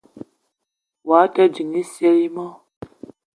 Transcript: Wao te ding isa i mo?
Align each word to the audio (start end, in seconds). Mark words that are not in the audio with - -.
Wao 1.09 1.27
te 1.33 1.43
ding 1.53 1.73
isa 1.83 2.09
i 2.25 2.27
mo? 2.35 2.47